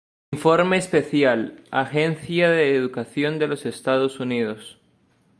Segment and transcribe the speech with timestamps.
[0.31, 4.79] Informe especial, Agencia de Educación de los Estados Unidos.